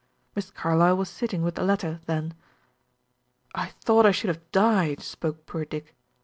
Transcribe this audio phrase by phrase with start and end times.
[0.35, 2.33] Miss Carlyle was sitting with the latter then.
[3.53, 5.95] "I thought I should have died," spoke poor Dick.